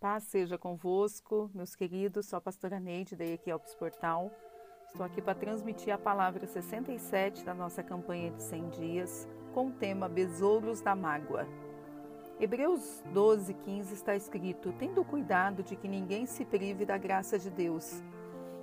Paz 0.00 0.22
seja 0.22 0.56
convosco, 0.56 1.50
meus 1.52 1.74
queridos. 1.74 2.26
Sou 2.26 2.36
a 2.36 2.40
pastora 2.40 2.78
Neide 2.78 3.16
da 3.16 3.24
Equiopes 3.24 3.74
Portal. 3.74 4.30
Estou 4.86 5.04
aqui 5.04 5.20
para 5.20 5.34
transmitir 5.34 5.92
a 5.92 5.98
palavra 5.98 6.46
67 6.46 7.44
da 7.44 7.52
nossa 7.52 7.82
campanha 7.82 8.30
de 8.30 8.40
100 8.40 8.68
dias, 8.68 9.28
com 9.52 9.66
o 9.66 9.72
tema 9.72 10.08
Besouros 10.08 10.80
da 10.80 10.94
Mágoa. 10.94 11.48
Hebreus 12.38 13.02
12, 13.12 13.52
15 13.54 13.92
está 13.92 14.14
escrito: 14.14 14.72
Tendo 14.78 15.04
cuidado 15.04 15.64
de 15.64 15.74
que 15.74 15.88
ninguém 15.88 16.26
se 16.26 16.44
prive 16.44 16.86
da 16.86 16.96
graça 16.96 17.36
de 17.36 17.50
Deus, 17.50 18.00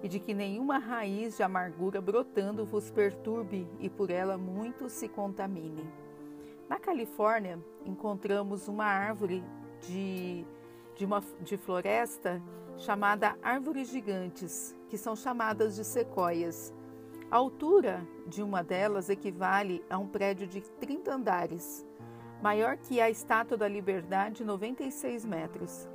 e 0.01 0.07
de 0.07 0.21
que 0.21 0.33
nenhuma 0.33 0.77
raiz 0.77 1.35
de 1.35 1.43
amargura 1.43 1.99
brotando 1.99 2.65
vos 2.65 2.89
perturbe 2.89 3.67
e 3.81 3.89
por 3.89 4.09
ela 4.09 4.37
muitos 4.37 4.93
se 4.93 5.09
contaminem. 5.09 5.85
Na 6.69 6.79
Califórnia, 6.79 7.59
encontramos 7.85 8.69
uma 8.69 8.85
árvore 8.85 9.43
de 9.81 10.47
de 10.95 11.05
uma 11.05 11.21
de 11.41 11.57
floresta 11.57 12.41
chamada 12.77 13.37
árvores 13.41 13.89
gigantes, 13.89 14.75
que 14.89 14.97
são 14.97 15.15
chamadas 15.15 15.75
de 15.75 15.83
sequoias. 15.83 16.73
A 17.29 17.37
altura 17.37 18.05
de 18.27 18.41
uma 18.41 18.63
delas 18.63 19.09
equivale 19.09 19.83
a 19.89 19.97
um 19.97 20.07
prédio 20.07 20.47
de 20.47 20.61
30 20.61 21.13
andares, 21.13 21.85
maior 22.41 22.77
que 22.77 23.01
a 23.01 23.09
Estátua 23.09 23.57
da 23.57 23.67
Liberdade, 23.67 24.43
96 24.43 25.25
metros. 25.25 25.89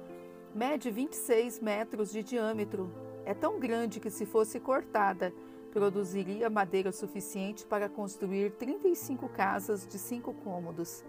Mede 0.54 0.90
26 0.90 1.60
metros 1.60 2.10
de 2.10 2.22
diâmetro. 2.22 2.90
É 3.24 3.32
tão 3.32 3.60
grande 3.60 4.00
que, 4.00 4.10
se 4.10 4.26
fosse 4.26 4.58
cortada, 4.58 5.32
produziria 5.70 6.50
madeira 6.50 6.90
suficiente 6.90 7.64
para 7.64 7.88
construir 7.88 8.52
35 8.52 9.28
casas 9.28 9.86
de 9.86 9.98
cinco 9.98 10.34
cômodos. 10.34 11.04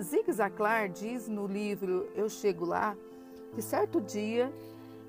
Zig 0.00 0.32
Ziglar 0.32 0.88
diz 0.88 1.28
no 1.28 1.46
livro 1.46 2.08
Eu 2.16 2.28
Chego 2.28 2.64
Lá 2.64 2.96
que 3.54 3.62
certo 3.62 4.00
dia 4.00 4.52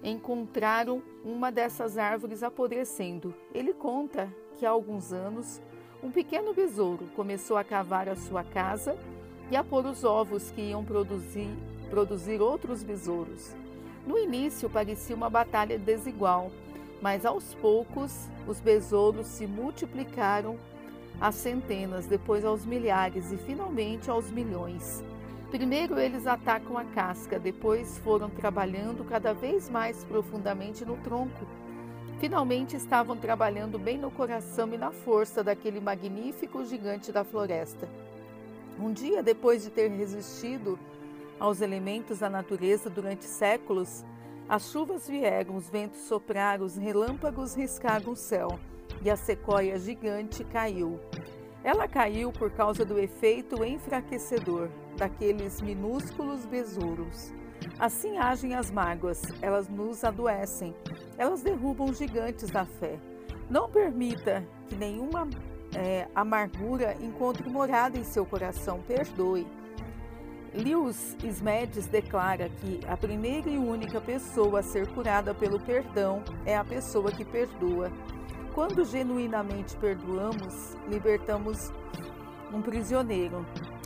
encontraram 0.03 1.01
uma 1.23 1.51
dessas 1.51 1.97
árvores 1.97 2.43
apodrecendo. 2.43 3.33
Ele 3.53 3.73
conta 3.73 4.31
que 4.57 4.65
há 4.65 4.69
alguns 4.69 5.11
anos 5.11 5.59
um 6.03 6.11
pequeno 6.11 6.53
besouro 6.53 7.07
começou 7.15 7.57
a 7.57 7.63
cavar 7.63 8.07
a 8.07 8.15
sua 8.15 8.43
casa 8.43 8.95
e 9.49 9.55
a 9.55 9.63
pôr 9.63 9.85
os 9.85 10.03
ovos 10.03 10.51
que 10.51 10.61
iam 10.61 10.85
produzir, 10.85 11.49
produzir 11.89 12.39
outros 12.39 12.83
besouros. 12.83 13.55
No 14.05 14.19
início 14.19 14.69
parecia 14.69 15.15
uma 15.15 15.29
batalha 15.29 15.79
desigual, 15.79 16.51
mas 17.01 17.25
aos 17.25 17.55
poucos 17.55 18.29
os 18.47 18.59
besouros 18.59 19.25
se 19.25 19.47
multiplicaram 19.47 20.59
às 21.19 21.35
centenas, 21.35 22.05
depois 22.05 22.43
aos 22.43 22.65
milhares 22.65 23.31
e 23.31 23.37
finalmente 23.37 24.09
aos 24.09 24.29
milhões. 24.29 25.03
Primeiro 25.51 25.99
eles 25.99 26.25
atacam 26.25 26.77
a 26.77 26.83
casca, 26.83 27.39
depois 27.39 27.97
foram 27.99 28.29
trabalhando 28.29 29.03
cada 29.03 29.33
vez 29.33 29.69
mais 29.69 30.03
profundamente 30.03 30.83
no 30.83 30.97
tronco. 30.97 31.45
Finalmente 32.19 32.75
estavam 32.75 33.15
trabalhando 33.15 33.77
bem 33.77 33.97
no 33.97 34.09
coração 34.09 34.73
e 34.73 34.77
na 34.77 34.91
força 34.91 35.43
daquele 35.43 35.79
magnífico 35.79 36.65
gigante 36.65 37.11
da 37.11 37.23
floresta. 37.23 37.87
Um 38.79 38.91
dia 38.91 39.21
depois 39.21 39.63
de 39.63 39.69
ter 39.69 39.89
resistido 39.89 40.79
aos 41.39 41.61
elementos 41.61 42.19
da 42.19 42.29
natureza 42.29 42.89
durante 42.89 43.25
séculos, 43.25 44.03
as 44.49 44.71
chuvas 44.71 45.07
vieram, 45.07 45.55
os 45.55 45.69
ventos 45.69 45.99
sopraram, 46.01 46.65
os 46.65 46.75
relâmpagos 46.75 47.53
riscaram 47.53 48.13
o 48.13 48.15
céu 48.15 48.59
e 49.03 49.09
a 49.09 49.15
sequoia 49.15 49.77
gigante 49.77 50.43
caiu. 50.45 50.99
Ela 51.63 51.87
caiu 51.87 52.31
por 52.31 52.51
causa 52.51 52.85
do 52.85 52.99
efeito 52.99 53.63
enfraquecedor 53.63 54.69
daqueles 54.97 55.61
minúsculos 55.61 56.45
besouros. 56.45 57.33
Assim 57.79 58.17
agem 58.17 58.53
as 58.53 58.69
mágoas, 58.69 59.21
elas 59.41 59.69
nos 59.69 60.03
adoecem, 60.03 60.75
elas 61.17 61.41
derrubam 61.41 61.93
gigantes 61.93 62.49
da 62.49 62.65
fé. 62.65 62.99
Não 63.49 63.69
permita 63.69 64.45
que 64.67 64.75
nenhuma 64.75 65.27
é, 65.75 66.07
amargura 66.13 66.95
encontre 67.01 67.49
morada 67.49 67.97
em 67.97 68.03
seu 68.03 68.25
coração, 68.25 68.81
perdoe. 68.87 69.47
Lewis 70.53 71.17
Smedes 71.23 71.87
declara 71.87 72.47
que 72.47 72.79
a 72.87 72.95
primeira 72.95 73.49
e 73.49 73.57
única 73.57 73.99
pessoa 73.99 74.59
a 74.59 74.63
ser 74.63 74.87
curada 74.93 75.33
pelo 75.33 75.59
perdão 75.59 76.23
é 76.45 76.55
a 76.55 76.63
pessoa 76.63 77.11
que 77.11 77.25
perdoa. 77.25 77.91
Quando 78.53 78.85
genuinamente 78.85 79.75
perdoamos, 79.77 80.77
libertamos 80.87 81.71
um 82.53 82.61
prisioneiro. 82.61 83.43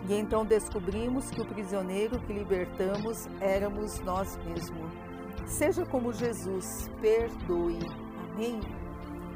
E 0.09 0.13
então 0.13 0.45
descobrimos 0.45 1.29
que 1.31 1.41
o 1.41 1.45
prisioneiro 1.45 2.19
que 2.19 2.33
libertamos 2.33 3.27
éramos 3.39 3.99
nós 4.01 4.37
mesmos. 4.45 4.91
Seja 5.45 5.85
como 5.85 6.11
Jesus, 6.11 6.91
perdoe. 6.99 7.79
Amém? 8.33 8.59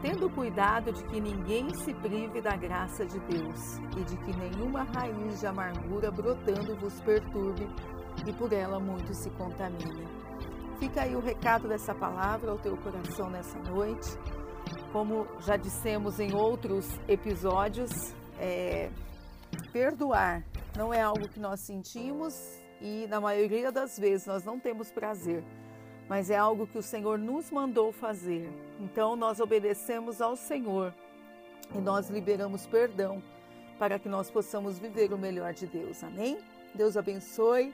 Tendo 0.01 0.29
cuidado 0.29 0.91
de 0.91 1.03
que 1.05 1.21
ninguém 1.21 1.73
se 1.75 1.93
prive 1.93 2.41
da 2.41 2.57
graça 2.57 3.05
de 3.05 3.19
Deus 3.19 3.77
e 3.95 4.03
de 4.03 4.17
que 4.17 4.35
nenhuma 4.35 4.83
raiz 4.83 5.39
de 5.39 5.47
amargura 5.47 6.11
brotando 6.11 6.75
vos 6.75 6.99
perturbe 7.01 7.69
e 8.25 8.33
por 8.33 8.51
ela 8.51 8.79
muitos 8.79 9.17
se 9.17 9.29
contaminem. 9.31 10.07
Fica 10.79 11.03
aí 11.03 11.15
o 11.15 11.21
recado 11.21 11.67
dessa 11.67 11.93
palavra 11.93 12.51
ao 12.51 12.57
teu 12.57 12.75
coração 12.75 13.29
nessa 13.29 13.57
noite. 13.59 14.17
Como 14.91 15.27
já 15.41 15.57
dissemos 15.57 16.19
em 16.19 16.33
outros 16.33 16.87
episódios, 17.07 17.91
é, 18.39 18.89
perdoar 19.71 20.43
não 20.75 20.93
é 20.93 21.01
algo 21.01 21.27
que 21.27 21.39
nós 21.39 21.59
sentimos 21.61 22.33
e, 22.81 23.05
na 23.07 23.19
maioria 23.21 23.71
das 23.71 23.97
vezes, 23.99 24.25
nós 24.25 24.43
não 24.43 24.59
temos 24.59 24.91
prazer, 24.91 25.43
mas 26.09 26.29
é 26.29 26.37
algo 26.37 26.65
que 26.65 26.77
o 26.77 26.81
Senhor 26.81 27.17
nos 27.17 27.51
mandou 27.51 27.91
fazer. 27.91 28.49
Então, 28.79 29.15
nós 29.15 29.39
obedecemos 29.39 30.21
ao 30.21 30.35
Senhor 30.35 30.93
e 31.73 31.77
nós 31.77 32.09
liberamos 32.09 32.65
perdão 32.65 33.21
para 33.77 33.97
que 33.99 34.09
nós 34.09 34.29
possamos 34.29 34.77
viver 34.77 35.13
o 35.13 35.17
melhor 35.17 35.53
de 35.53 35.67
Deus. 35.67 36.03
Amém? 36.03 36.37
Deus 36.73 36.97
abençoe. 36.97 37.73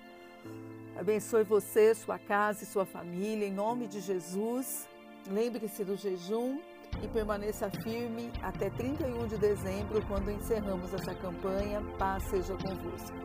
Abençoe 0.97 1.43
você, 1.43 1.93
sua 1.93 2.17
casa 2.17 2.63
e 2.63 2.67
sua 2.67 2.85
família, 2.85 3.47
em 3.47 3.53
nome 3.53 3.87
de 3.87 3.99
Jesus. 3.99 4.87
Lembre-se 5.29 5.83
do 5.83 5.95
jejum 5.95 6.59
e 7.03 7.07
permaneça 7.07 7.69
firme 7.69 8.31
até 8.41 8.69
31 8.69 9.27
de 9.27 9.37
dezembro, 9.37 10.01
quando 10.07 10.31
encerramos 10.31 10.93
essa 10.93 11.13
campanha. 11.15 11.81
Paz 11.97 12.23
seja 12.23 12.55
convosco. 12.55 13.15